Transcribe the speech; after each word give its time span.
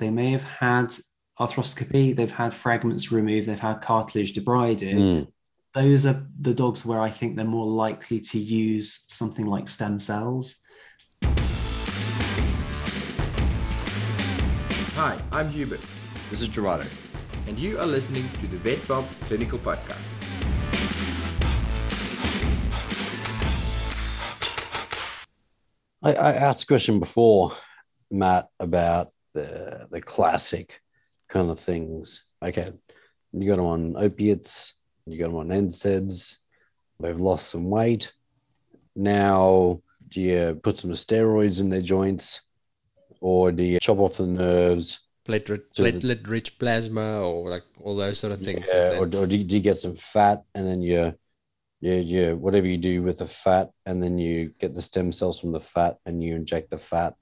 They 0.00 0.10
may 0.10 0.32
have 0.32 0.42
had 0.42 0.92
arthroscopy, 1.38 2.16
they've 2.16 2.32
had 2.32 2.52
fragments 2.52 3.12
removed, 3.12 3.46
they've 3.46 3.60
had 3.60 3.80
cartilage 3.80 4.34
debrided. 4.34 4.94
Mm. 4.96 5.28
Those 5.72 6.04
are 6.04 6.26
the 6.40 6.52
dogs 6.52 6.84
where 6.84 7.00
I 7.00 7.10
think 7.10 7.36
they're 7.36 7.44
more 7.44 7.66
likely 7.68 8.18
to 8.18 8.38
use 8.40 9.04
something 9.06 9.46
like 9.46 9.68
stem 9.68 10.00
cells. 10.00 10.56
Hi, 14.96 15.16
I'm 15.30 15.48
Hubert, 15.48 15.80
This 16.28 16.42
is 16.42 16.48
Gerardo. 16.48 16.88
and 17.46 17.56
you 17.56 17.78
are 17.78 17.86
listening 17.86 18.28
to 18.40 18.48
the 18.48 18.56
Vet 18.56 18.78
Vault 18.78 19.06
Clinical 19.28 19.60
Podcast. 19.60 20.10
I, 26.02 26.14
I 26.14 26.32
asked 26.34 26.64
a 26.64 26.66
question 26.66 26.98
before, 26.98 27.52
Matt, 28.10 28.48
about 28.60 29.12
the 29.34 29.88
the 29.90 30.00
classic 30.00 30.80
kind 31.28 31.50
of 31.50 31.60
things. 31.60 32.24
Okay, 32.42 32.72
you 33.32 33.48
got 33.48 33.56
them 33.56 33.66
on 33.66 33.96
opiates, 33.96 34.74
you 35.06 35.18
got 35.18 35.26
them 35.26 35.36
on 35.36 35.48
NSAIDs, 35.48 36.36
they've 37.00 37.20
lost 37.20 37.48
some 37.48 37.68
weight. 37.68 38.12
Now, 38.96 39.82
do 40.08 40.20
you 40.20 40.60
put 40.62 40.78
some 40.78 40.92
steroids 40.92 41.60
in 41.60 41.68
their 41.68 41.82
joints, 41.82 42.42
or 43.20 43.52
do 43.52 43.62
you 43.62 43.80
chop 43.80 43.98
off 43.98 44.18
the 44.18 44.26
nerves? 44.26 45.00
platelet 45.26 45.62
platelet 45.74 46.28
rich 46.28 46.58
plasma 46.58 47.20
or 47.22 47.48
like 47.48 47.64
all 47.80 47.96
those 47.96 48.18
sort 48.18 48.32
of 48.32 48.40
things. 48.40 48.68
Yeah, 48.72 48.98
or, 48.98 49.04
or 49.04 49.26
do, 49.26 49.36
you, 49.36 49.44
do 49.44 49.56
you 49.56 49.62
get 49.62 49.76
some 49.76 49.96
fat 49.96 50.42
and 50.54 50.66
then 50.66 50.82
you, 50.82 51.14
you, 51.80 51.94
you, 51.94 52.36
whatever 52.36 52.66
you 52.66 52.76
do 52.76 53.02
with 53.02 53.18
the 53.18 53.26
fat, 53.26 53.70
and 53.86 54.02
then 54.02 54.18
you 54.18 54.52
get 54.58 54.74
the 54.74 54.82
stem 54.82 55.12
cells 55.12 55.40
from 55.40 55.52
the 55.52 55.60
fat 55.60 55.96
and 56.06 56.22
you 56.22 56.34
inject 56.34 56.70
the 56.70 56.78
fat 56.78 57.14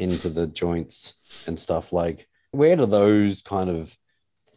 into 0.00 0.28
the 0.28 0.46
joints 0.46 1.14
and 1.46 1.58
stuff 1.58 1.92
like. 1.92 2.26
Where 2.52 2.74
do 2.74 2.86
those 2.86 3.42
kind 3.42 3.70
of 3.70 3.96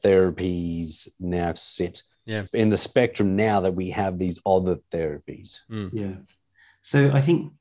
therapies 0.04 1.08
now 1.20 1.54
sit? 1.54 2.02
Yeah. 2.26 2.46
In 2.54 2.70
the 2.70 2.78
spectrum 2.78 3.36
now 3.36 3.62
that 3.62 3.76
we 3.76 3.90
have 3.92 4.18
these 4.18 4.40
other 4.46 4.78
therapies. 4.92 5.60
Mm. 5.70 5.90
Yeah. 5.94 6.16
So 6.82 7.12
I 7.12 7.22
think 7.22 7.54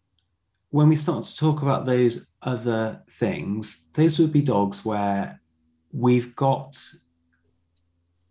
when 0.70 0.88
we 0.88 0.96
start 0.96 1.24
to 1.24 1.36
talk 1.36 1.62
about 1.62 1.84
those 1.84 2.30
other 2.40 3.02
things, 3.10 3.88
those 3.92 4.18
would 4.18 4.32
be 4.32 4.40
dogs 4.40 4.84
where 4.84 5.40
we've 5.92 6.34
got 6.34 6.80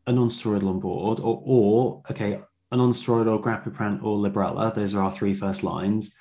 a 0.08 0.12
non-steroidal 0.12 0.68
on 0.68 0.80
board, 0.80 1.20
or, 1.20 1.44
or 1.46 2.02
okay, 2.10 2.42
a 2.72 2.78
non-steroidal 2.78 3.44
grapiprant 3.44 4.02
or 4.02 4.18
Librela. 4.18 4.74
Those 4.74 4.96
are 4.96 5.04
our 5.04 5.12
three 5.12 5.34
first 5.34 5.64
lines. 5.64 6.16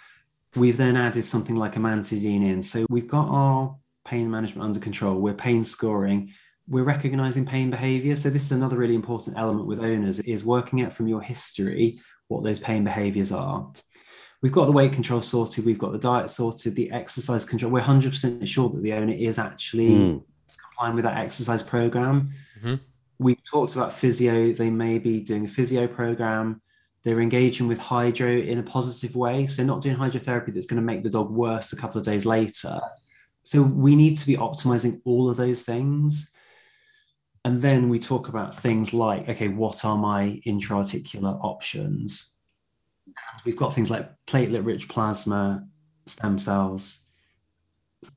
We've 0.57 0.77
then 0.77 0.97
added 0.97 1.25
something 1.25 1.57
like 1.57 1.75
amantadine 1.75 2.45
in. 2.45 2.63
So 2.63 2.87
we've 2.91 3.09
got 3.09 3.29
our 3.29 3.77
pain 4.05 4.31
management 4.31 4.65
under 4.65 4.81
control. 4.81 5.21
We're 5.21 5.35
pain 5.35 5.63
scoring. 5.63 6.33
We're 6.69 6.85
recognizing 6.85 7.47
pain 7.47 7.71
behavior. 7.71 8.17
So 8.17 8.31
this 8.31 8.45
is 8.47 8.53
another 8.53 8.77
really 8.77 8.95
important 8.95 9.39
element 9.39 9.67
with 9.67 9.79
owners 9.81 10.21
is 10.21 10.45
working 10.45 10.83
out 10.83 10.93
from 10.93 11.09
your 11.09 11.21
history 11.21 12.01
what 12.29 12.45
those 12.45 12.59
pain 12.59 12.85
behaviors 12.85 13.33
are. 13.33 13.73
We've 14.43 14.53
got 14.53 14.67
the 14.67 14.73
weight 14.73 14.93
control 14.93 15.21
sorted. 15.21 15.65
We've 15.67 15.79
got 15.79 15.93
the 15.93 15.99
diet 15.99 16.31
sorted. 16.31 16.75
The 16.75 16.91
exercise 16.93 17.45
control. 17.45 17.73
We're 17.73 17.83
100% 17.83 18.47
sure 18.49 18.71
that 18.71 18.83
the 18.83 18.93
owner 18.95 19.13
is 19.13 19.39
actually 19.39 19.89
Mm. 19.91 20.23
complying 20.57 20.95
with 20.95 21.05
that 21.05 21.19
exercise 21.19 21.63
program. 21.63 22.31
Mhm. 22.63 22.81
We 23.19 23.35
talked 23.35 23.75
about 23.77 23.93
physio. 23.93 24.53
They 24.53 24.71
may 24.71 24.99
be 24.99 25.21
doing 25.21 25.45
a 25.45 25.49
physio 25.49 25.87
program. 25.87 26.63
They're 27.03 27.21
engaging 27.21 27.67
with 27.67 27.79
hydro 27.79 28.31
in 28.31 28.59
a 28.59 28.63
positive 28.63 29.17
way. 29.17 29.47
So, 29.47 29.65
not 29.65 29.81
doing 29.81 29.97
hydrotherapy 29.97 30.53
that's 30.53 30.67
going 30.67 30.81
to 30.81 30.87
make 30.87 31.03
the 31.03 31.11
dog 31.11 31.31
worse 31.31 31.73
a 31.73 31.77
couple 31.77 31.99
of 31.99 32.05
days 32.05 32.27
later. 32.27 32.81
So, 33.43 33.63
we 33.63 33.97
need 33.97 34.17
to 34.19 34.27
be 34.27 34.37
optimizing 34.37 35.01
all 35.05 35.31
of 35.31 35.37
those 35.37 35.63
things. 35.63 36.31
And 37.45 37.63
then 37.63 37.89
we 37.89 37.99
talk 37.99 38.29
about 38.29 38.55
things 38.55 38.93
like, 38.93 39.29
okay, 39.29 39.49
what 39.49 39.85
are 39.85 39.97
my 39.97 40.41
intra-articular 40.45 41.31
options? 41.31 42.35
We've 43.47 43.57
got 43.57 43.75
things 43.75 43.91
like 43.91 44.11
platelet-rich 44.27 44.89
plasma, 44.91 45.67
stem 46.07 46.37
cells. 46.37 47.01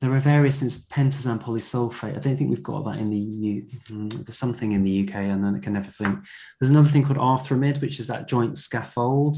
There 0.00 0.12
are 0.14 0.20
various 0.20 0.60
things, 0.60 0.86
pentosan 0.86 1.42
polysulfate. 1.42 2.16
I 2.16 2.18
don't 2.18 2.36
think 2.38 2.48
we've 2.48 2.62
got 2.62 2.84
that 2.86 2.96
in 2.96 3.10
the 3.10 3.18
EU. 3.18 3.66
Mm, 3.90 4.24
There's 4.24 4.38
something 4.38 4.72
in 4.72 4.82
the 4.82 5.06
UK, 5.06 5.16
and 5.16 5.44
then 5.44 5.54
I 5.54 5.58
can 5.58 5.74
never 5.74 5.90
think. 5.90 6.20
There's 6.58 6.70
another 6.70 6.88
thing 6.88 7.04
called 7.04 7.18
Arthramid, 7.18 7.82
which 7.82 8.00
is 8.00 8.06
that 8.06 8.26
joint 8.26 8.56
scaffold 8.56 9.36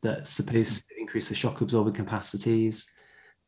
that's 0.00 0.30
supposed 0.30 0.88
to 0.88 1.00
increase 1.00 1.28
the 1.28 1.34
shock 1.34 1.60
absorbing 1.60 1.92
capacities. 1.92 2.90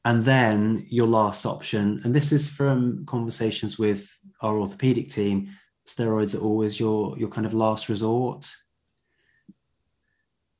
And 0.05 0.23
then 0.23 0.87
your 0.91 1.07
last 1.07 1.47
option, 1.47 2.03
and 2.05 2.15
this 2.15 2.31
is 2.31 2.47
from 2.49 3.07
conversations 3.07 3.79
with 3.79 4.07
our 4.43 4.59
orthopedic 4.59 5.09
team, 5.09 5.49
steroids 5.87 6.35
are 6.35 6.43
always 6.43 6.79
your 6.79 7.19
your 7.19 7.29
kind 7.31 7.47
of 7.47 7.55
last 7.55 7.89
resort. 7.89 8.51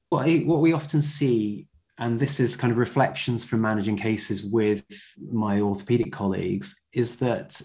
What, 0.09 0.27
I, 0.27 0.39
what 0.39 0.61
we 0.61 0.73
often 0.73 1.03
see, 1.03 1.67
and 1.99 2.19
this 2.19 2.41
is 2.41 2.57
kind 2.57 2.73
of 2.73 2.79
reflections 2.79 3.45
from 3.45 3.61
managing 3.61 3.97
cases 3.97 4.43
with 4.43 4.85
my 5.31 5.61
orthopedic 5.61 6.13
colleagues, 6.13 6.87
is 6.93 7.17
that 7.17 7.61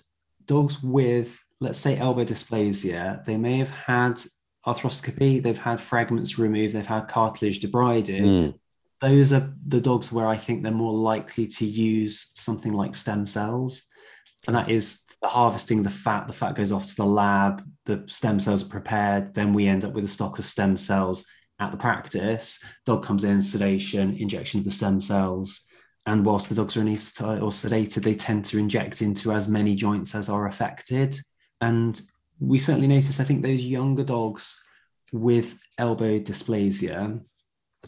dogs 0.46 0.84
with, 0.84 1.40
let's 1.60 1.80
say, 1.80 1.98
elbow 1.98 2.24
dysplasia, 2.24 3.24
they 3.26 3.38
may 3.38 3.58
have 3.58 3.72
had 3.72 4.22
arthroscopy, 4.66 5.42
they've 5.42 5.60
had 5.60 5.82
fragments 5.82 6.38
removed, 6.38 6.76
they've 6.76 6.86
had 6.86 7.08
cartilage 7.08 7.60
debrided. 7.60 8.22
Mm. 8.22 8.60
Those 9.02 9.34
are 9.34 9.54
the 9.66 9.82
dogs 9.82 10.12
where 10.12 10.28
I 10.28 10.38
think 10.38 10.62
they're 10.62 10.72
more 10.72 10.94
likely 10.94 11.48
to 11.48 11.66
use 11.66 12.32
something 12.36 12.74
like 12.74 12.96
stem 12.96 13.26
cells. 13.26 13.84
And 14.46 14.56
that 14.56 14.70
is 14.70 15.06
the 15.22 15.28
harvesting 15.28 15.84
the 15.84 15.90
fat, 15.90 16.28
the 16.28 16.34
fat 16.34 16.56
goes 16.56 16.72
off 16.72 16.86
to 16.86 16.96
the 16.96 17.06
lab, 17.06 17.64
the 17.86 18.04
stem 18.08 18.40
cells 18.40 18.64
are 18.64 18.70
prepared, 18.70 19.34
then 19.34 19.54
we 19.54 19.68
end 19.68 19.86
up 19.86 19.94
with 19.94 20.04
a 20.04 20.10
stock 20.10 20.38
of 20.38 20.46
stem 20.46 20.78
cells 20.78 21.26
at 21.60 21.72
the 21.72 21.78
practice. 21.78 22.64
Dog 22.86 23.04
comes 23.04 23.24
in, 23.24 23.42
sedation, 23.42 24.18
injection 24.18 24.60
of 24.60 24.66
the 24.66 24.72
stem 24.72 25.02
cells. 25.02 25.66
And 26.06 26.26
whilst 26.26 26.50
the 26.50 26.56
dogs 26.56 26.76
are 26.78 26.82
anesthetized 26.82 27.42
or 27.42 27.50
sedated, 27.50 28.04
they 28.04 28.16
tend 28.16 28.46
to 28.46 28.58
inject 28.58 29.02
into 29.02 29.32
as 29.32 29.48
many 29.48 29.76
joints 29.76 30.16
as 30.16 30.30
are 30.30 30.48
affected. 30.48 31.20
And 31.62 32.02
we 32.40 32.58
certainly 32.58 32.88
notice, 32.88 33.20
I 33.20 33.26
think, 33.26 33.44
those 33.44 33.64
younger 33.64 34.04
dogs 34.04 34.64
with 35.12 35.60
elbow 35.78 36.20
dysplasia, 36.20 37.22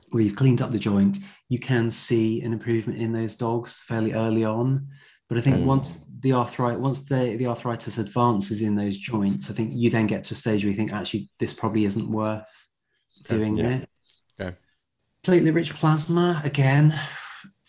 where 0.09 0.23
you've 0.23 0.35
cleaned 0.35 0.61
up 0.61 0.71
the 0.71 0.79
joint, 0.79 1.19
you 1.49 1.59
can 1.59 1.89
see 1.89 2.41
an 2.41 2.53
improvement 2.53 2.99
in 2.99 3.11
those 3.11 3.35
dogs 3.35 3.81
fairly 3.81 4.13
early 4.13 4.43
on. 4.43 4.87
But 5.29 5.37
I 5.37 5.41
think 5.41 5.57
Mm. 5.57 5.65
once 5.65 6.01
the 6.19 6.33
arthritis, 6.33 6.79
once 6.81 6.99
the, 7.01 7.37
the 7.37 7.47
arthritis 7.47 7.97
advances 7.97 8.61
in 8.61 8.75
those 8.75 8.97
joints, 8.97 9.49
I 9.49 9.53
think 9.53 9.71
you 9.73 9.89
then 9.89 10.07
get 10.07 10.25
to 10.25 10.33
a 10.33 10.37
stage 10.37 10.63
where 10.63 10.71
you 10.71 10.77
think 10.77 10.91
actually 10.91 11.29
this 11.39 11.53
probably 11.53 11.85
isn't 11.85 12.11
worth 12.11 12.67
Okay, 13.25 13.37
doing 13.37 13.57
yeah. 13.57 13.77
it. 13.77 13.89
Okay. 14.39 14.57
Platelet 15.23 15.55
rich 15.55 15.73
plasma 15.75 16.41
again, 16.43 16.99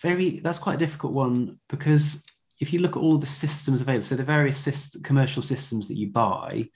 very 0.01 0.41
that's 0.41 0.59
quite 0.59 0.77
a 0.77 0.79
difficult 0.79 1.13
one 1.13 1.59
because 1.69 2.25
if 2.61 2.73
you 2.73 2.81
look 2.81 2.97
at 2.97 3.03
all 3.03 3.19
the 3.19 3.27
systems 3.27 3.81
available, 3.81 4.05
so 4.05 4.15
the 4.15 4.23
various 4.23 4.65
syst- 4.65 5.03
commercial 5.03 5.43
systems 5.43 5.89
that 5.89 5.99
you 5.99 6.11
buy, 6.11 6.69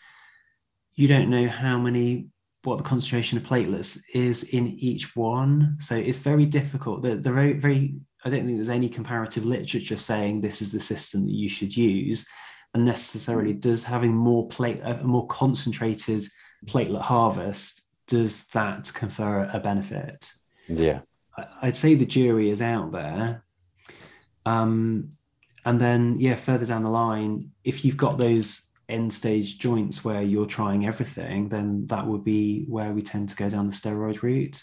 you 0.95 1.07
don't 1.07 1.31
know 1.31 1.47
how 1.47 1.79
many 1.79 2.29
what 2.67 2.79
the 2.79 2.85
concentration 2.85 3.39
of 3.39 3.45
platelets 3.45 4.01
is 4.13 4.43
in 4.45 4.67
each 4.67 5.15
one. 5.15 5.77
So 5.79 5.95
it's 5.95 6.17
very 6.17 6.45
difficult. 6.45 7.03
They're, 7.03 7.17
they're 7.17 7.33
very, 7.33 7.53
very, 7.53 7.95
I 8.25 8.29
don't 8.29 8.45
think 8.45 8.59
there's 8.59 8.69
any 8.69 8.89
comparative 8.89 9.45
literature 9.45 9.97
saying 9.97 10.41
this 10.41 10.61
is 10.61 10.73
the 10.73 10.81
system 10.81 11.23
that 11.25 11.33
you 11.33 11.49
should 11.49 11.77
use. 11.77 12.27
And 12.75 12.85
necessarily 12.85 13.55
does 13.55 13.85
having 13.85 14.13
more 14.13 14.49
plate, 14.49 14.81
uh, 14.83 14.99
a 15.01 15.05
more 15.05 15.27
concentrated 15.29 16.25
platelet 16.67 17.03
harvest, 17.03 17.86
does 18.07 18.47
that 18.49 18.93
confer 18.95 19.49
a 19.53 19.61
benefit? 19.61 20.33
Yeah. 20.69 21.01
I- 21.37 21.47
I'd 21.63 21.77
say 21.77 21.95
the 21.95 22.07
jury 22.07 22.51
is 22.51 22.63
out 22.63 22.93
there. 22.93 23.45
Um, 24.45 25.13
and 25.65 25.81
then, 25.81 26.21
yeah, 26.21 26.37
further 26.37 26.65
down 26.67 26.83
the 26.83 26.91
line, 26.91 27.51
if 27.65 27.85
you've 27.85 27.97
got 27.97 28.19
those 28.19 28.71
end 28.89 29.13
stage 29.13 29.59
joints 29.59 30.05
where 30.05 30.23
you're 30.23 30.47
trying 30.47 30.87
everything, 30.87 31.49
then 31.49 31.87
that 31.89 32.07
would 32.07 32.23
be 32.23 32.65
where 32.69 32.93
we 32.93 33.03
tend 33.03 33.29
to 33.29 33.37
go 33.37 33.51
down 33.51 33.67
the 33.67 33.73
steroid 33.75 34.23
route. 34.23 34.63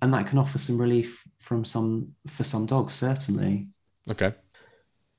And 0.00 0.14
that 0.14 0.26
can 0.26 0.38
offer 0.38 0.58
some 0.58 0.80
relief 0.80 1.24
from 1.38 1.64
some 1.64 2.14
for 2.28 2.44
some 2.44 2.66
dogs, 2.66 2.92
certainly. 2.92 3.68
Okay. 4.08 4.32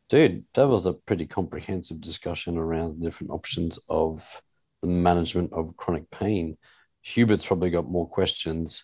Dude, 0.09 0.45
that 0.53 0.67
was 0.67 0.85
a 0.85 0.93
pretty 0.93 1.25
comprehensive 1.25 1.99
discussion 1.99 2.57
around 2.57 2.99
the 2.99 3.05
different 3.05 3.31
options 3.31 3.79
of 3.89 4.41
the 4.81 4.87
management 4.87 5.51
of 5.53 5.75
chronic 5.75 6.09
pain. 6.11 6.57
Hubert's 7.05 7.45
probably 7.45 7.69
got 7.69 7.87
more 7.87 8.07
questions. 8.07 8.83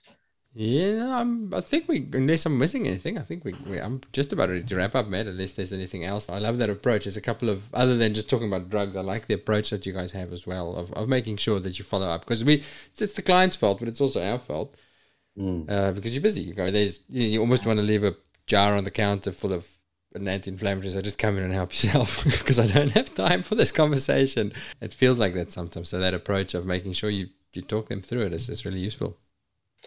Yeah, 0.53 1.17
I'm, 1.17 1.53
I 1.53 1.61
think 1.61 1.87
we, 1.87 2.09
unless 2.11 2.45
I'm 2.45 2.57
missing 2.59 2.85
anything, 2.85 3.17
I 3.17 3.21
think 3.21 3.45
we, 3.45 3.53
we, 3.65 3.79
I'm 3.79 4.01
just 4.11 4.33
about 4.33 4.49
ready 4.49 4.63
to 4.63 4.75
wrap 4.75 4.95
up, 4.95 5.07
Matt, 5.07 5.27
unless 5.27 5.53
there's 5.53 5.71
anything 5.71 6.03
else. 6.03 6.29
I 6.29 6.39
love 6.39 6.57
that 6.57 6.69
approach. 6.69 7.05
There's 7.05 7.15
a 7.15 7.21
couple 7.21 7.49
of, 7.49 7.73
other 7.73 7.95
than 7.95 8.13
just 8.13 8.29
talking 8.29 8.47
about 8.47 8.69
drugs, 8.69 8.97
I 8.97 9.01
like 9.01 9.27
the 9.27 9.33
approach 9.35 9.69
that 9.69 9.85
you 9.85 9.93
guys 9.93 10.11
have 10.11 10.33
as 10.33 10.45
well 10.45 10.75
of, 10.75 10.91
of 10.91 11.07
making 11.07 11.37
sure 11.37 11.61
that 11.61 11.79
you 11.79 11.85
follow 11.85 12.09
up 12.09 12.25
because 12.25 12.43
we, 12.43 12.55
it's, 12.91 13.01
it's 13.01 13.13
the 13.13 13.21
client's 13.21 13.55
fault, 13.55 13.79
but 13.79 13.87
it's 13.87 14.01
also 14.01 14.21
our 14.23 14.39
fault 14.39 14.75
Mm. 15.39 15.71
uh, 15.71 15.93
because 15.93 16.13
you're 16.13 16.21
busy. 16.21 16.41
You 16.41 16.53
go, 16.53 16.69
there's, 16.69 16.99
you, 17.07 17.23
you 17.23 17.39
almost 17.39 17.65
want 17.65 17.79
to 17.79 17.83
leave 17.85 18.03
a 18.03 18.17
jar 18.47 18.75
on 18.75 18.83
the 18.83 18.91
counter 18.91 19.31
full 19.31 19.53
of 19.53 19.65
an 20.13 20.27
anti-inflammatory, 20.27 20.91
so 20.91 20.99
just 21.01 21.17
come 21.17 21.37
in 21.37 21.43
and 21.45 21.53
help 21.53 21.71
yourself 21.81 22.25
because 22.25 22.59
I 22.59 22.67
don't 22.67 22.91
have 22.91 23.15
time 23.15 23.41
for 23.41 23.55
this 23.55 23.71
conversation. 23.71 24.51
It 24.81 24.93
feels 24.93 25.19
like 25.19 25.33
that 25.35 25.53
sometimes. 25.53 25.87
So 25.87 25.99
that 25.99 26.13
approach 26.13 26.53
of 26.53 26.65
making 26.65 26.91
sure 26.91 27.09
you 27.09 27.29
you 27.53 27.61
talk 27.61 27.89
them 27.89 28.01
through 28.01 28.21
it. 28.21 28.27
it 28.27 28.33
is, 28.33 28.49
is 28.49 28.65
really 28.65 28.79
useful. 28.79 29.17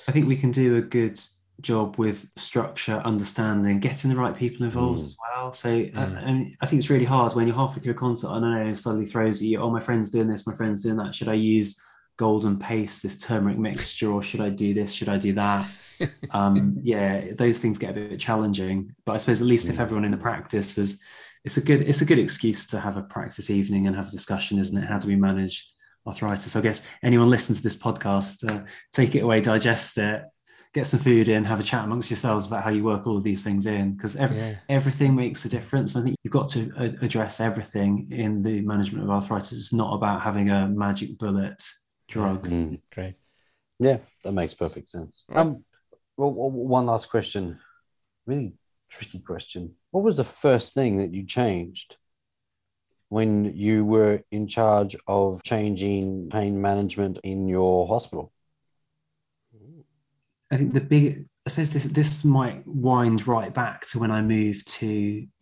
I 0.09 0.13
think 0.13 0.27
we 0.29 0.37
can 0.37 0.51
do 0.51 0.77
a 0.77 0.83
good 0.83 1.21
job 1.61 1.97
with 1.99 2.29
structure, 2.37 3.01
understanding, 3.05 3.79
getting 3.79 4.11
the 4.11 4.17
right 4.17 4.37
people 4.37 4.67
involved 4.67 5.01
Mm. 5.01 5.05
as 5.05 5.17
well. 5.21 5.53
So, 5.53 5.69
uh, 5.71 6.07
Mm. 6.07 6.27
and 6.29 6.57
I 6.61 6.67
think 6.67 6.81
it's 6.81 6.91
really 6.91 7.05
hard 7.05 7.35
when 7.35 7.47
you're 7.47 7.57
halfway 7.57 7.81
through 7.81 7.93
a 7.93 7.97
concert. 7.97 8.29
And 8.33 8.45
I 8.45 8.65
know, 8.65 8.75
suddenly 8.75 9.07
throws 9.07 9.41
at 9.41 9.49
you, 9.49 9.61
oh, 9.61 9.71
my 9.71 9.81
friend's 9.81 10.11
doing 10.11 10.29
this, 10.29 10.47
my 10.47 10.55
friend's 10.55 10.83
doing 10.83 10.97
that. 10.97 11.15
Should 11.15 11.29
I 11.29 11.35
use 11.35 11.81
golden 12.17 12.59
paste, 12.59 13.03
this 13.03 13.19
turmeric 13.19 13.59
mixture, 13.59 14.11
or 14.11 14.23
should 14.23 14.41
I 14.41 14.49
do 14.51 14.75
this? 14.75 14.93
Should 14.93 15.09
I 15.09 15.17
do 15.17 15.33
that? 15.35 15.69
um, 16.33 16.77
yeah, 16.83 17.33
those 17.35 17.61
things 17.61 17.79
get 17.79 17.91
a 17.91 17.95
bit 17.95 18.19
challenging. 18.21 18.93
But 19.07 19.13
I 19.13 19.17
suppose 19.19 19.41
at 19.41 19.47
least 19.47 19.69
if 19.69 19.77
Mm. 19.77 19.81
everyone 19.81 20.05
in 20.05 20.11
the 20.11 20.17
practice 20.17 20.77
is, 20.77 21.01
it's 21.45 21.57
a 21.57 21.61
good, 21.61 21.83
it's 21.83 22.03
a 22.03 22.05
good 22.07 22.19
excuse 22.19 22.67
to 22.69 22.81
have 22.81 22.97
a 22.97 23.03
practice 23.03 23.49
evening 23.51 23.87
and 23.87 23.95
have 23.95 24.09
a 24.09 24.11
discussion, 24.11 24.59
isn't 24.59 24.77
it? 24.83 24.89
How 24.89 24.99
do 24.99 25.07
we 25.09 25.15
manage 25.17 25.69
arthritis? 26.07 26.57
I 26.57 26.61
guess 26.61 26.87
anyone 27.03 27.31
listening 27.31 27.57
to 27.57 27.63
this 27.63 27.77
podcast, 27.77 28.49
uh, 28.51 28.65
take 28.93 29.15
it 29.15 29.21
away, 29.21 29.41
digest 29.41 29.99
it, 29.99 30.23
get 30.73 30.87
some 30.87 31.01
food 31.01 31.29
in, 31.29 31.45
have 31.45 31.61
a 31.61 31.63
chat 31.63 31.85
amongst 31.85 32.11
yourselves 32.11 32.47
about 32.47 32.65
how 32.65 32.71
you 32.71 32.83
work 32.83 33.07
all 33.07 33.17
of 33.17 33.23
these 33.23 33.43
things 33.45 33.67
in, 33.67 33.93
because 33.93 34.17
every, 34.17 34.37
Yeah. 34.37 34.57
everything 34.69 35.15
makes 35.15 35.45
a 35.45 35.49
difference. 35.49 35.95
I 35.97 36.03
think 36.03 36.17
you've 36.25 36.33
got 36.33 36.49
to 36.51 36.73
a- 36.77 37.05
address 37.05 37.41
everything 37.41 38.09
in 38.11 38.43
the 38.43 38.61
management 38.63 39.05
of 39.05 39.11
arthritis. 39.11 39.53
It's 39.53 39.73
not 39.73 39.95
about 39.95 40.23
having 40.23 40.51
a 40.51 40.67
magic 40.69 41.17
bullet 41.19 41.63
drug. 42.09 42.49
Mm. 42.49 42.81
Great. 42.93 43.15
Yeah, 43.79 43.99
that 44.25 44.33
makes 44.33 44.55
perfect 44.55 44.89
sense. 44.89 45.25
Um, 45.33 45.65
well, 46.17 46.33
well, 46.33 46.51
one 46.51 46.87
last 46.87 47.09
question, 47.09 47.59
really 48.27 48.55
tricky 48.91 49.19
question. 49.21 49.75
What 49.91 50.05
was 50.05 50.17
the 50.17 50.25
first 50.25 50.75
thing 50.75 50.97
that 50.99 51.13
you 51.15 51.25
changed 51.25 51.97
when 53.15 53.57
you 53.57 53.85
were 53.85 54.21
in 54.33 54.45
charge 54.49 54.97
of 55.07 55.41
changing 55.45 56.29
pain 56.31 56.61
management 56.61 57.21
in 57.23 57.47
your 57.49 57.87
hospital? 57.87 58.33
I 60.51 60.57
think 60.57 60.73
the 60.75 60.81
big, 60.81 61.05
I 61.47 61.51
suppose 61.51 61.71
this 61.71 61.85
this 61.85 62.25
might 62.25 62.67
wind 62.67 63.27
right 63.29 63.53
back 63.63 63.87
to 63.89 63.99
when 64.01 64.11
I 64.11 64.21
moved 64.21 64.67
to 64.81 64.91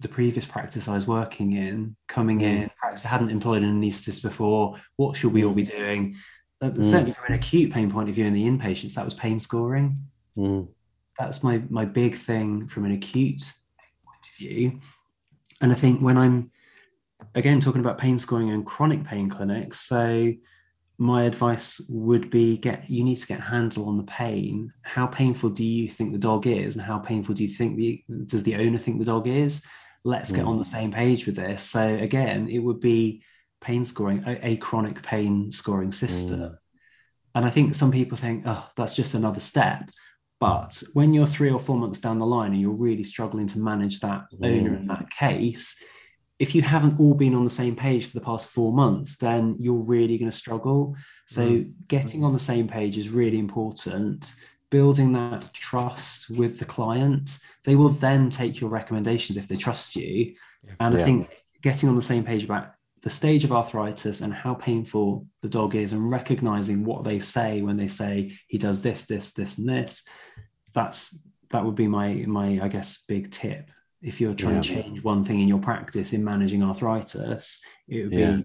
the 0.01 0.09
previous 0.09 0.45
practice 0.47 0.87
I 0.87 0.95
was 0.95 1.07
working 1.07 1.53
in, 1.53 1.97
coming 2.09 2.39
Mm. 2.41 2.43
in, 2.63 2.71
practice 2.79 3.07
I 3.07 3.09
hadn't 3.09 3.31
employed 3.31 3.63
an 3.63 3.81
anaesthetist 3.81 4.23
before. 4.23 4.77
What 4.97 5.17
should 5.17 5.33
we 5.33 5.45
all 5.47 5.55
be 5.55 5.69
doing? 5.79 6.03
Uh, 6.61 6.71
Mm. 6.71 6.85
Certainly 6.85 7.13
from 7.13 7.27
an 7.29 7.35
acute 7.43 7.73
pain 7.73 7.91
point 7.91 8.09
of 8.11 8.15
view 8.15 8.27
in 8.27 8.35
the 8.35 8.45
inpatients, 8.53 8.95
that 8.95 9.05
was 9.05 9.15
pain 9.15 9.39
scoring. 9.41 9.89
Mm. 10.37 10.69
That's 11.19 11.43
my 11.43 11.63
my 11.79 11.85
big 11.87 12.13
thing 12.29 12.67
from 12.67 12.85
an 12.85 12.93
acute 12.93 13.45
point 14.05 14.25
of 14.31 14.35
view. 14.43 14.81
And 15.63 15.73
I 15.73 15.75
think 15.83 16.01
when 16.03 16.19
I'm 16.19 16.51
again 17.35 17.61
talking 17.61 17.81
about 17.81 17.99
pain 17.99 18.19
scoring 18.19 18.51
and 18.51 18.67
chronic 18.67 19.05
pain 19.05 19.29
clinics, 19.31 19.81
so 19.81 20.33
my 20.99 21.25
advice 21.25 21.81
would 21.89 22.31
be 22.31 22.59
get 22.59 22.89
you 22.89 23.03
need 23.03 23.17
to 23.17 23.27
get 23.27 23.41
a 23.41 23.43
handle 23.43 23.89
on 23.89 23.97
the 23.97 24.05
pain. 24.05 24.73
How 24.83 25.07
painful 25.07 25.51
do 25.51 25.65
you 25.65 25.89
think 25.89 26.13
the 26.13 26.19
dog 26.19 26.47
is, 26.47 26.77
and 26.77 26.85
how 26.85 26.99
painful 26.99 27.35
do 27.35 27.43
you 27.43 27.49
think 27.49 27.77
the 27.77 28.03
does 28.27 28.43
the 28.43 28.57
owner 28.57 28.79
think 28.79 28.99
the 28.99 29.05
dog 29.05 29.27
is? 29.27 29.65
Let's 30.05 30.33
get 30.33 30.45
Mm. 30.45 30.49
on 30.49 30.59
the 30.59 30.65
same 30.65 30.91
page 30.93 31.27
with 31.27 31.37
this. 31.37 31.65
So 31.65 31.95
again, 31.95 32.49
it 32.49 32.59
would 32.59 32.81
be 32.81 33.23
pain 33.61 33.85
scoring, 33.85 34.25
a, 34.27 34.49
a 34.49 34.57
chronic 34.57 35.03
pain 35.03 35.51
scoring 35.53 35.93
system. 35.93 36.41
Mm. 36.41 36.57
And 37.37 37.45
I 37.47 37.51
think 37.51 37.75
some 37.77 37.93
people 37.93 38.19
think, 38.19 38.43
oh, 38.47 38.69
that's 38.77 38.95
just 38.95 39.15
another 39.15 39.39
step. 39.41 39.89
But 40.41 40.83
when 40.93 41.15
you're 41.15 41.27
three 41.27 41.51
or 41.53 41.61
four 41.61 41.77
months 41.79 42.01
down 42.01 42.19
the 42.19 42.27
line 42.27 42.51
and 42.51 42.61
you're 42.61 42.73
really 42.73 43.05
struggling 43.05 43.47
to 43.47 43.61
manage 43.61 44.01
that 44.01 44.25
owner 44.43 44.71
Mm. 44.71 44.81
in 44.81 44.87
that 44.89 45.09
case, 45.11 45.81
if 46.43 46.57
you 46.57 46.61
haven't 46.61 46.99
all 46.99 47.15
been 47.15 47.37
on 47.37 47.45
the 47.45 47.59
same 47.63 47.77
page 47.77 48.05
for 48.05 48.15
the 48.15 48.25
past 48.25 48.49
four 48.49 48.73
months, 48.73 49.17
then 49.17 49.55
you're 49.61 49.87
really 49.87 50.19
going 50.19 50.29
to 50.29 50.37
struggle. 50.37 50.97
So 51.29 51.47
mm. 51.47 51.73
getting 51.87 52.23
mm. 52.23 52.25
on 52.25 52.33
the 52.33 52.39
same 52.41 52.67
page 52.67 52.99
is 52.99 53.11
really 53.11 53.39
important. 53.39 54.35
Building 54.69 55.13
that 55.13 55.53
trust 55.53 56.31
with 56.31 56.59
the 56.59 56.65
client, 56.65 57.39
they 57.63 57.77
will 57.77 57.91
then 57.91 58.29
take 58.29 58.61
your 58.61 58.71
recommendations 58.71 59.37
if 59.37 59.47
they 59.47 59.55
trust 59.55 59.95
you. 59.95 60.35
Yeah. 60.65 60.73
And 60.81 60.97
I 60.97 60.99
Yeah. 60.99 61.05
think 61.05 61.45
getting 61.63 61.89
on 61.89 61.95
the 61.95 62.03
same 62.03 62.25
page 62.25 62.43
about 62.43 62.73
the 63.03 63.11
stage 63.11 63.45
of 63.45 63.53
arthritis 63.53 64.21
and 64.21 64.35
how 64.35 64.55
painful 64.55 65.29
the 65.43 65.49
dog 65.49 65.77
is 65.77 65.93
and 65.93 66.11
recognizing 66.11 66.85
what 66.85 67.05
they 67.05 67.21
say 67.21 67.63
when 67.63 67.77
they 67.77 67.89
say 67.89 68.37
he 68.49 68.59
does 68.59 68.83
this 68.83 69.07
this 69.07 69.33
this 69.33 69.59
and 69.59 69.69
this 69.69 70.05
that's 70.73 71.21
that 71.51 71.65
would 71.65 71.75
be 71.75 71.89
my 71.89 72.15
my 72.27 72.61
i 72.63 72.69
guess 72.69 73.05
big 73.09 73.33
tip 73.33 73.69
if 74.03 74.21
you're 74.21 74.35
trying 74.35 74.61
to 74.61 74.69
change 74.69 75.03
one 75.03 75.23
thing 75.23 75.41
in 75.41 75.49
your 75.49 75.59
practice 75.61 76.13
in 76.13 76.25
managing 76.25 76.63
arthritis 76.63 77.61
it 77.89 78.05
would 78.05 78.13
Yeah. 78.13 78.37
be 78.37 78.45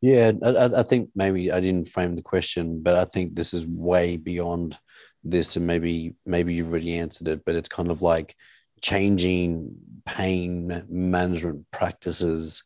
Yeah, 0.00 0.30
I, 0.44 0.50
I- 0.50 0.80
I 0.80 0.82
think 0.84 1.10
maybe 1.16 1.50
I 1.50 1.58
didn't 1.58 1.88
frame 1.88 2.14
the 2.14 2.22
question, 2.22 2.80
but 2.82 2.94
I 2.94 3.04
think 3.04 3.34
this 3.34 3.52
is 3.52 3.66
way 3.66 4.16
beyond 4.16 4.78
this, 5.24 5.56
and 5.56 5.66
maybe 5.66 6.14
maybe 6.24 6.54
you've 6.54 6.70
already 6.70 6.94
answered 6.98 7.26
it. 7.26 7.44
But 7.44 7.56
it's 7.56 7.68
kind 7.68 7.90
of 7.90 8.00
like 8.00 8.36
changing 8.80 9.74
pain 10.06 10.84
management 10.88 11.66
practices, 11.72 12.62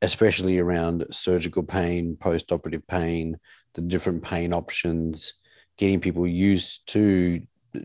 especially 0.00 0.58
around 0.58 1.04
surgical 1.10 1.62
pain, 1.62 2.16
post-operative 2.16 2.86
pain, 2.86 3.38
the 3.74 3.82
different 3.82 4.22
pain 4.22 4.54
options, 4.54 5.34
getting 5.76 6.00
people 6.00 6.26
used 6.26 6.88
to 6.94 7.42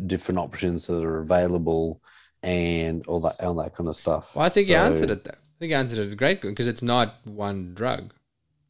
different 0.07 0.39
options 0.39 0.88
that 0.88 1.04
are 1.04 1.19
available, 1.19 2.01
and 2.43 3.05
all 3.07 3.19
that 3.21 3.39
all 3.41 3.55
that 3.55 3.73
kind 3.75 3.87
of 3.89 3.95
stuff. 3.95 4.35
Well, 4.35 4.45
I 4.45 4.49
think 4.49 4.67
you 4.67 4.75
answered 4.75 5.09
it 5.11 5.23
though. 5.23 5.31
I 5.31 5.55
think 5.59 5.69
you 5.71 5.75
answered 5.77 5.99
it 5.99 6.17
great 6.17 6.41
because 6.41 6.67
it's 6.67 6.81
not 6.83 7.15
one 7.25 7.73
drug. 7.73 8.13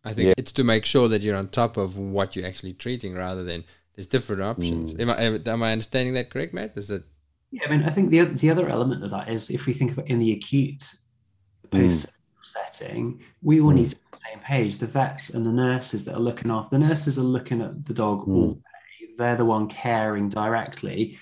I 0.05 0.13
think 0.13 0.27
Yeah. 0.27 0.33
it's 0.37 0.51
to 0.53 0.63
make 0.63 0.85
sure 0.85 1.07
that 1.07 1.21
you're 1.21 1.35
on 1.35 1.47
top 1.49 1.75
of 1.77 1.97
what 1.97 2.35
you're 2.35 2.45
actually 2.45 2.73
treating 2.73 3.15
rather 3.15 3.43
than 3.43 3.63
there's 3.95 4.05
different 4.07 4.41
options. 4.41 4.93
Mm. 4.93 4.99
Am, 5.01 5.09
I, 5.09 5.51
am 5.51 5.63
I 5.63 5.71
understanding 5.71 6.13
that 6.15 6.29
correct, 6.29 6.53
Matt? 6.53 6.73
Is 6.75 6.91
it? 6.91 7.03
yeah 7.55 7.61
i 7.67 7.69
mean 7.69 7.83
i 7.83 7.89
think 7.91 8.09
the, 8.09 8.21
the 8.25 8.49
other 8.49 8.67
element 8.67 9.03
of 9.03 9.11
that 9.11 9.29
is 9.29 9.51
if 9.51 9.67
we 9.67 9.73
think 9.73 9.91
about 9.91 10.07
in 10.07 10.17
the 10.17 10.31
acute 10.33 10.83
post 11.69 12.07
setting 12.41 13.21
we 13.43 13.61
all 13.61 13.69
Mm. 13.71 13.75
need 13.75 13.89
to 13.89 13.95
be 13.95 14.01
on 14.05 14.11
the 14.11 14.17
same 14.17 14.39
page 14.39 14.77
the 14.79 14.87
vets 14.87 15.29
and 15.29 15.45
the 15.45 15.51
nurses 15.51 16.03
that 16.05 16.15
are 16.15 16.19
looking 16.29 16.49
after 16.49 16.77
the 16.79 16.83
nurses 16.87 17.19
are 17.19 17.21
looking 17.37 17.61
at 17.61 17.85
the 17.85 17.93
dog 17.93 18.21
Mm. 18.25 18.33
all 18.35 18.53
day 18.55 19.07
they're 19.19 19.37
the 19.37 19.45
one 19.45 19.67
caring 19.67 20.29
directly 20.29 21.19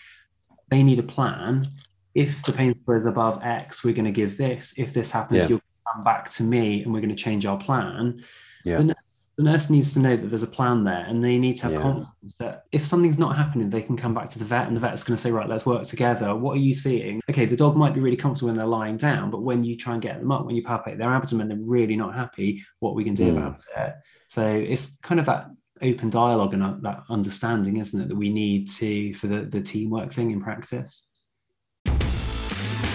they 0.69 0.81
need 0.83 1.00
a 1.00 1.03
plan 1.03 1.68
if 2.16 2.44
the 2.44 2.52
pain 2.54 2.78
score 2.80 2.96
is 2.96 3.06
above 3.06 3.40
x 3.44 3.84
we're 3.84 3.94
going 3.94 4.06
to 4.06 4.12
give 4.12 4.38
this 4.38 4.74
if 4.78 4.94
this 4.94 5.12
happens 5.12 5.40
Yeah. 5.44 5.48
you'll 5.50 5.62
come 5.94 6.04
back 6.04 6.30
to 6.31 6.44
me 6.44 6.84
and 6.84 6.94
we're 6.94 7.00
going 7.02 7.16
to 7.16 7.24
change 7.24 7.46
our 7.46 7.58
plan 7.58 8.22
Yeah. 8.66 8.78
the, 8.78 8.84
nurse, 8.86 9.30
the 9.38 9.44
nurse 9.44 9.70
needs 9.70 9.94
to 9.94 10.00
know 10.00 10.15
that 10.18 10.27
there's 10.27 10.44
a 10.44 10.48
plan 10.48 10.84
there 10.84 11.06
and 11.08 11.24
they 11.24 11.38
need 11.38 11.56
to 11.58 11.63
have 11.63 11.72
Yeah. 11.74 11.82
confidence 11.82 12.34
that 12.39 12.63
if 12.72 12.86
something's 12.86 13.18
not 13.20 13.36
happening 13.38 13.70
they 13.70 13.82
can 13.82 13.98
come 13.98 14.13
back 14.13 14.30
to 14.30 14.39
the 14.39 14.46
vet 14.46 14.68
and 14.68 14.75
the 14.75 14.82
vet's 14.82 15.03
going 15.03 15.15
to 15.18 15.22
say 15.22 15.32
right 15.32 15.50
let's 15.50 15.65
work 15.65 15.84
together 15.84 16.36
what 16.36 16.53
are 16.58 16.60
you 16.60 16.74
seeing 16.74 17.22
okay 17.30 17.46
the 17.46 17.56
dog 17.56 17.75
might 17.75 17.94
be 17.94 18.00
really 18.01 18.18
comfortable 18.18 18.48
when 18.50 18.58
they're 18.58 18.68
lying 18.68 18.98
down 18.98 19.32
but 19.32 19.41
when 19.41 19.63
you 19.63 19.75
try 19.77 19.94
and 19.94 20.01
get 20.01 20.20
them 20.20 20.32
up 20.32 20.46
when 20.46 20.56
you 20.56 20.63
palpate 20.63 20.98
their 20.98 21.13
abdomen 21.13 21.48
they're 21.48 21.58
really 21.77 21.96
not 21.96 22.13
happy 22.15 22.62
what 22.80 22.94
we 22.96 23.03
can 23.03 23.13
do 23.13 23.25
Mm. 23.32 23.38
about 23.38 23.60
it 23.77 23.94
so 24.27 24.44
it's 24.48 24.98
kind 25.01 25.20
of 25.20 25.25
that 25.25 25.48
open 25.82 26.10
dialogue 26.12 26.53
and 26.53 26.62
uh, 26.63 26.75
that 26.82 27.01
understanding 27.10 27.77
isn't 27.77 28.00
it 28.01 28.08
that 28.08 28.15
we 28.15 28.30
need 28.30 28.68
to 28.68 29.13
for 29.15 29.25
the, 29.27 29.41
the 29.46 29.60
teamwork 29.62 30.13
thing 30.13 30.30
in 30.30 30.39
practice 30.39 31.08
Bye. 32.62 32.90